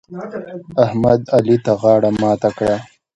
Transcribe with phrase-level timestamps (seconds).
[0.85, 2.75] احمد؛ علي ته غاړه ماته کړه.